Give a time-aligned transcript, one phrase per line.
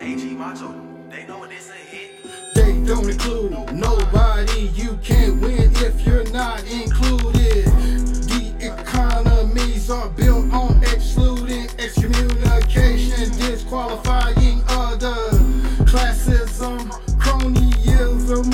[0.00, 0.72] Macho,
[1.10, 2.24] they know this a hit.
[2.54, 4.70] They don't include nobody.
[4.74, 7.66] You can't win if you're not included.
[8.28, 15.16] The economies are built on excluding, excommunication, disqualifying other
[15.84, 18.46] classism, cronyism,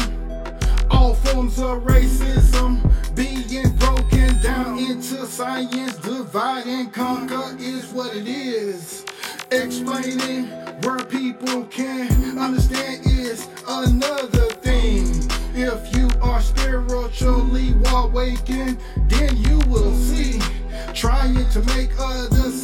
[0.91, 2.81] all forms of racism
[3.15, 5.96] being broken down into science.
[5.99, 9.04] Divide and conquer is what it is.
[9.50, 15.07] Explaining where people can understand is another thing.
[15.55, 20.41] If you are spiritually awakened, then you will see.
[20.93, 22.63] Trying to make others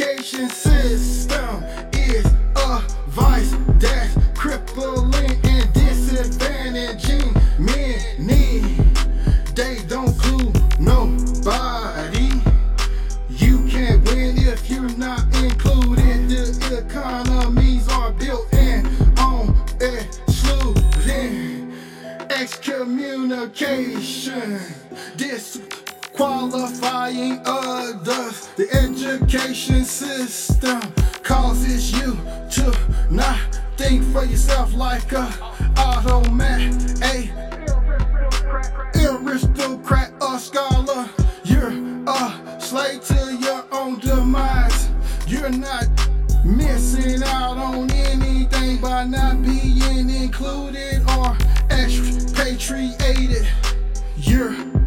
[0.00, 1.62] education system
[1.92, 2.24] is
[2.56, 8.60] a vice that's crippling and disadvantaging many.
[9.54, 12.30] They don't clue nobody.
[13.28, 16.30] You can't win if you're not included.
[16.30, 18.86] The economies are built in
[19.18, 19.54] on
[22.30, 24.60] excommunication,
[26.20, 28.48] disqualifying others.
[28.56, 30.82] The education system
[31.22, 32.18] causes you
[32.50, 32.76] to
[33.10, 33.38] not
[33.78, 35.32] think for yourself like a
[35.78, 37.30] automat, a
[39.02, 41.08] aristocrat or scholar.
[41.44, 41.72] You're
[42.06, 44.90] a slave to your own demise.
[45.26, 45.88] You're not
[46.44, 51.34] missing out on anything by not being included or
[51.70, 53.48] expatriated.
[54.18, 54.79] You're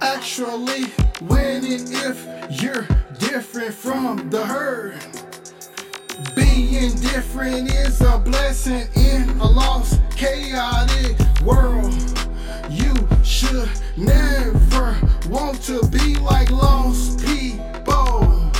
[0.00, 0.84] actually
[1.22, 2.26] winning if
[2.62, 2.86] you're
[3.18, 4.98] different from the herd.
[6.34, 11.94] Being different is a blessing in a lost, chaotic world.
[12.70, 12.94] You
[13.24, 14.96] should never
[15.28, 18.50] want to be like lost people.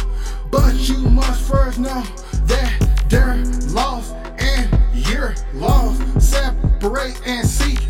[0.51, 2.03] But you must first know
[2.47, 3.37] that they're
[3.73, 6.03] lost and you're lost.
[6.21, 7.81] Separate and seek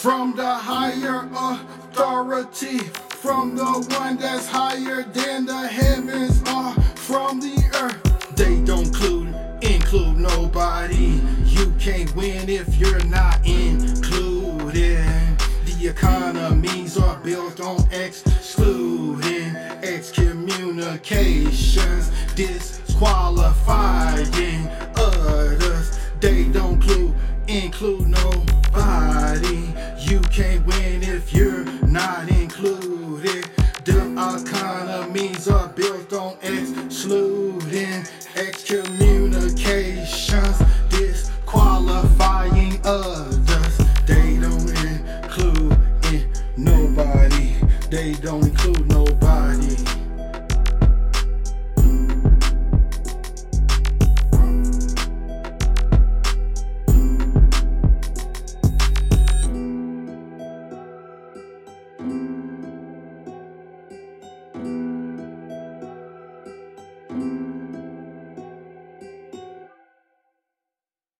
[0.00, 2.78] from the higher authority,
[3.20, 8.34] from the one that's higher than the heavens are from the earth.
[8.34, 11.20] They don't include include nobody.
[11.44, 15.04] You can't win if you're not included.
[15.66, 22.79] The economies are built on excluding excommunications, disqualifying
[36.60, 38.04] excluding
[38.36, 43.78] excommunications, disqualifying others.
[44.06, 45.78] They don't include
[46.12, 47.56] in nobody.
[47.90, 48.99] They don't include nobody.